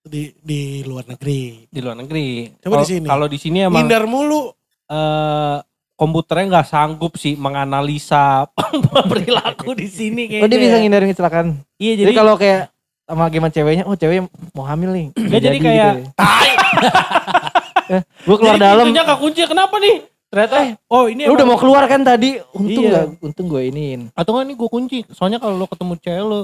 [0.02, 1.66] Di, di luar negeri.
[1.66, 2.50] di luar negeri.
[2.60, 3.06] Coba di sini.
[3.06, 4.50] Kalau di sini emang Hindar mulu.
[4.86, 5.56] eh,
[5.96, 8.44] komputernya nggak sanggup sih menganalisa
[9.10, 10.44] perilaku di sini kayaknya.
[10.44, 11.46] Oh dia bisa ngindarin kecelakaan.
[11.80, 12.62] Iya Jadi, jadi, kalau kayak
[13.06, 15.06] sama gimana ceweknya, oh cewek mau hamil nih.
[15.14, 15.92] Nggak, jadi kayak,
[18.26, 18.84] gue keluar jadi dalam.
[18.90, 19.96] pintunya kekunci kenapa nih?
[20.26, 20.56] Ternyata
[20.90, 22.36] oh ini Lu udah mau keluar kan tadi?
[22.52, 22.90] Untung Iya.
[22.90, 24.10] nggak, untung gue iniin.
[24.12, 24.98] atau nggak nih gue kunci.
[25.14, 26.40] Soalnya kalau lo ketemu cewek lo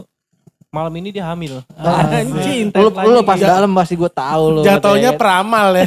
[0.73, 1.61] malam ini dia hamil.
[1.77, 2.73] Ah, Anjing.
[2.73, 3.27] Lu, ini.
[3.27, 4.61] pas dalam pasti gue tahu lu.
[4.65, 5.87] Jatuhnya peramal ya.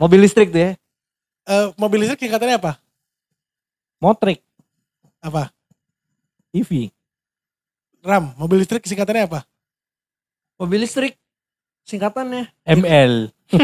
[0.00, 0.70] mobil listrik tuh ya.
[1.44, 2.72] Eh, mobil listrik singkatannya apa?
[4.00, 4.40] Motrik
[5.20, 5.52] Apa?
[6.52, 6.92] EV.
[8.00, 9.40] Ram, mobil listrik singkatannya apa?
[10.54, 11.16] Mobil listrik
[11.82, 12.52] singkatannya.
[12.64, 13.32] ML.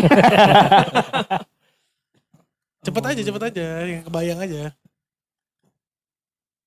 [2.80, 3.64] Cepet aja, cepet aja.
[3.84, 4.72] Yang kebayang aja.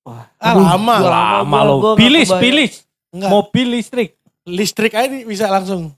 [0.06, 0.30] Wah.
[0.38, 0.96] Ah, lama.
[0.96, 1.76] gua- Lama lo.
[1.98, 2.86] bilis.
[3.10, 3.30] Enggak.
[3.30, 4.10] Mobil listrik.
[4.46, 5.94] Listrik aja bisa langsung.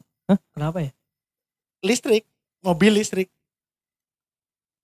[0.55, 0.91] Kenapa ya?
[1.83, 2.23] Listrik.
[2.63, 3.27] Mobil listrik.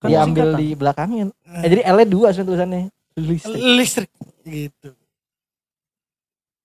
[0.02, 1.30] Kan Diambil di belakangnya.
[1.62, 2.82] Eh, jadi L-nya dua sebenarnya tulisannya.
[3.14, 3.62] Listrik.
[3.62, 4.10] Listrik.
[4.42, 4.90] Gitu.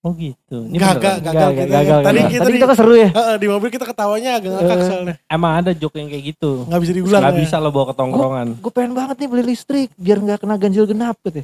[0.01, 0.71] Oh gitu.
[0.71, 1.19] Ini Gagal, beneran.
[1.21, 1.67] gagal kita.
[1.67, 2.31] gagal, Tadi gagal.
[2.31, 3.09] kita Tadi di- kita seru ya.
[3.11, 4.87] Heeh, di mobil kita ketawanya agak ngakak Eh.
[4.87, 5.15] soalnya.
[5.27, 6.51] Emang ada joke yang kayak gitu.
[6.65, 7.41] Nggak bisa diulang Gak ya.
[7.43, 8.47] bisa lo bawa ke tongkrongan.
[8.57, 11.43] Gue pengen banget nih beli listrik biar nggak kena ganjil genap gitu.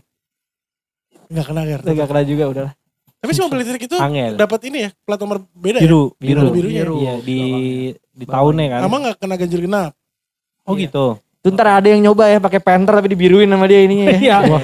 [1.29, 1.81] Nggak kena Ger.
[1.83, 2.75] Nggak kena juga udahlah.
[3.19, 3.97] Tapi si mobil listrik itu
[4.33, 5.83] dapat ini ya, plat nomor beda ya.
[5.83, 6.41] Biru, biru.
[6.41, 6.83] Biru, birunya.
[6.87, 7.39] Iya, di
[8.09, 8.81] di tahunnya kan.
[8.81, 9.93] Sama nggak kena ganjil genap.
[10.63, 11.19] Oh gitu.
[11.43, 14.15] Tuh ntar ada yang nyoba ya pakai penter tapi dibiruin sama dia ininya.
[14.15, 14.37] Iya.
[14.47, 14.63] Wah,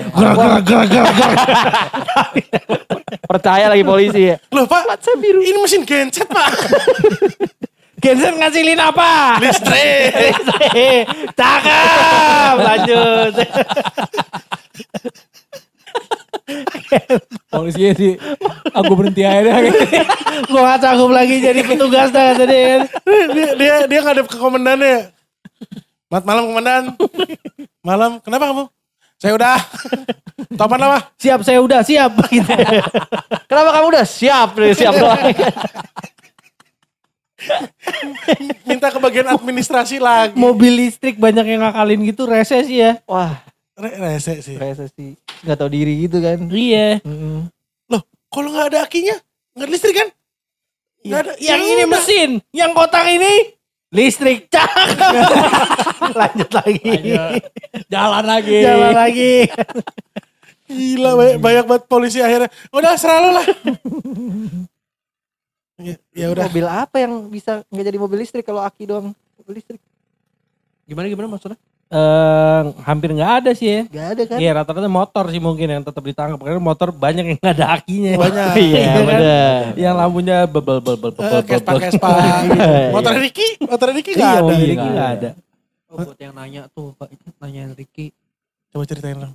[3.27, 4.38] Percaya lagi polisi ya.
[4.55, 5.43] Loh pak, Plat saya biru.
[5.43, 6.55] ini mesin genset pak.
[7.99, 9.43] Gensen ngasilin apa?
[9.43, 10.38] Listrik.
[11.38, 12.55] Cakep.
[12.62, 13.35] Lanjut.
[17.51, 18.14] Polisinya sih,
[18.71, 19.75] aku berhenti aja deh.
[20.47, 22.87] Gue gak sanggup lagi jadi petugas dah kata dia.
[23.59, 25.18] dia dia ngadep ke komandannya.
[26.09, 26.85] Mat malam komandan.
[27.88, 28.64] Malam, kenapa kamu?
[29.16, 29.57] Saya udah.
[30.55, 30.99] Topan apa?
[31.16, 32.12] Siap, saya udah siap.
[32.33, 32.49] Gitu.
[33.44, 35.21] Kenapa kamu udah siap nih siap doang.
[38.64, 40.35] Minta ke bagian administrasi lagi.
[40.35, 43.01] Mobil listrik banyak yang ngakalin gitu rese sih ya.
[43.05, 43.40] Wah,
[43.75, 44.57] Re- Rese sih.
[44.57, 45.12] rese sih.
[45.42, 46.38] Nggak tahu diri gitu kan.
[46.49, 47.01] Iya.
[47.03, 47.47] Mm-mm.
[47.87, 49.16] Loh, kalau nggak ada akinya,
[49.55, 50.09] nggak ada listrik kan?
[51.01, 51.33] Nggak ada.
[51.37, 51.90] Yang Ya ini udah.
[51.90, 53.33] mesin, yang kotak ini
[53.92, 54.48] listrik.
[54.53, 55.12] Cakep.
[56.20, 56.92] Lanjut lagi.
[57.88, 58.59] Jalan lagi.
[58.64, 59.35] Jalan lagi.
[60.68, 62.53] Gila, banyak, banyak banget polisi akhirnya.
[62.68, 63.46] Udah, serah lu lah.
[65.81, 66.44] ya, ya udah.
[66.53, 69.81] Mobil apa yang bisa nggak jadi mobil listrik kalau aki doang mobil listrik?
[70.85, 71.57] Gimana gimana maksudnya?
[71.88, 73.81] Eh, hampir nggak ada sih ya.
[73.88, 74.37] Gak ada kan?
[74.37, 78.12] Iya rata-rata motor sih mungkin yang tetap ditangkap karena motor banyak yang nggak ada akinya.
[78.20, 78.48] Banyak.
[78.61, 79.05] Iya, kan?
[79.09, 79.61] benar.
[79.72, 81.81] Yang lampunya bebel bebel bebel Eh, Kespa, bebel.
[81.88, 82.11] Kespa.
[82.92, 84.53] Motor Ricky, motor Ricky nggak Iya, ada.
[84.53, 85.31] Iya, Ricky nggak ada.
[85.88, 87.09] Oh, buat yang nanya tuh, Pak,
[87.40, 88.12] nanyain Ricky.
[88.68, 89.35] Coba ceritain dong.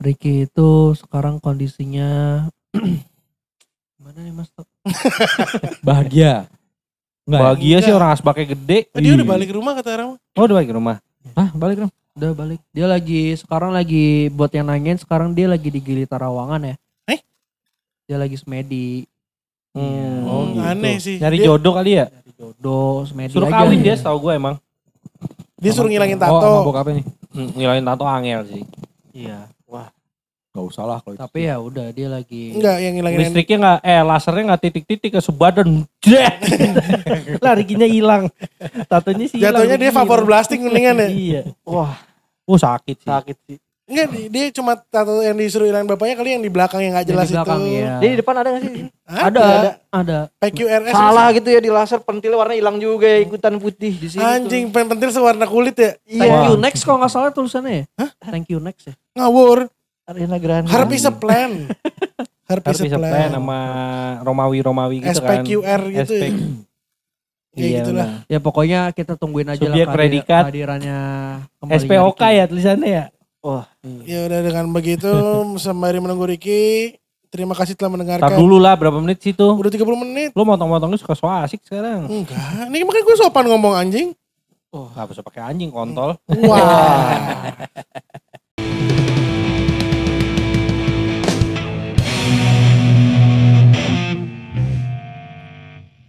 [0.00, 2.08] Ricky itu sekarang kondisinya
[4.00, 4.48] mana nih Mas?
[5.86, 6.48] Bahagia.
[7.28, 7.40] Enggak?
[7.40, 7.98] Bahagia sih Enggak.
[8.00, 8.78] orang asbaknya gede.
[8.92, 10.08] Eh, dia udah balik ke rumah kata orang.
[10.16, 10.96] Oh udah balik ke rumah.
[11.32, 11.92] Hah balik dong.
[12.14, 12.60] Udah balik.
[12.70, 16.74] Dia lagi sekarang lagi buat yang nanyain sekarang dia lagi di Gili Tarawangan ya.
[17.08, 17.20] Eh?
[18.04, 19.08] Dia lagi semedi.
[19.74, 20.62] Hmm, Oh, gitu.
[20.62, 21.16] aneh sih.
[21.18, 22.06] Nyari Dia- jodoh kali ya.
[22.06, 23.66] Dari jodoh, semedi Suruh aja.
[23.66, 24.54] kawin dia tau gue emang.
[25.58, 26.70] Dia suruh ngilangin Oh, tato.
[26.70, 27.04] apa nih?
[27.34, 28.62] Hmm, ngilangin tato angel sih.
[29.10, 29.50] Iya.
[30.54, 31.20] Gak usah lah kalau itu.
[31.20, 35.20] Tapi ya udah dia lagi Enggak, yang ngilangin Listriknya nggak, eh lasernya nggak titik-titik ke
[35.20, 35.68] sebadan.
[35.98, 36.34] Jret.
[37.44, 38.30] Larikinya hilang.
[38.86, 39.58] Tatonya sih hilang.
[39.58, 40.28] Jatuhnya dia Rikinya vapor hilang.
[40.30, 41.08] blasting mendingan ya.
[41.10, 41.42] Iya.
[41.60, 41.98] Wah,
[42.44, 43.08] Oh sakit sih.
[43.08, 43.58] sakit sih.
[43.84, 47.02] Enggak, di- dia cuma tato yang disuruh hilangin bapaknya kali yang di belakang yang nggak
[47.02, 47.74] yang jelas di belakang itu.
[47.74, 47.90] ya.
[47.98, 48.72] Dia di depan ada gak sih?
[49.04, 49.42] Ada.
[49.42, 50.18] ada, ada.
[50.38, 50.94] PQRS.
[50.94, 54.22] Salah gitu ya di laser pentilnya warna hilang juga ya ikutan putih di sini.
[54.22, 55.98] Anjing, pen pentil sewarna kulit ya.
[56.00, 56.46] Thank Iya.
[56.46, 58.06] you next kalau nggak salah tulisannya ya.
[58.22, 58.94] Thank you next ya.
[59.14, 59.66] Ngawur.
[60.04, 60.68] Ariana Grande.
[61.16, 61.52] Plan.
[62.48, 63.30] Harap is Harus a bisa plan plan.
[63.32, 63.58] sama
[64.20, 65.40] Romawi-Romawi gitu kan.
[65.40, 66.20] SPQR gitu ya.
[66.20, 66.36] Kayak
[67.54, 68.08] Iya, gitulah.
[68.26, 70.42] Ya pokoknya kita tungguin aja Subjek lah predikat.
[70.44, 70.98] kehadirannya
[71.62, 72.36] SPOK Ricky.
[72.36, 73.04] ya tulisannya ya.
[73.40, 73.64] Wah,
[74.04, 75.08] Ya udah dengan begitu
[75.62, 76.98] sembari menunggu Ricky.
[77.32, 78.36] Terima kasih telah mendengarkan.
[78.36, 79.56] dulu lah berapa menit sih tuh.
[79.56, 80.30] Udah 30 menit.
[80.36, 82.06] Lu motong-motongnya suka so asik sekarang.
[82.06, 82.68] Enggak.
[82.68, 84.12] Ini makanya gue sopan ngomong anjing.
[84.70, 86.18] Gak bisa pakai anjing kontol.
[86.44, 87.08] Wah.